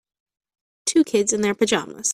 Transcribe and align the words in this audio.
Two 0.85 1.03
kids 1.03 1.31
in 1.31 1.41
their 1.41 1.53
pajamas. 1.55 2.09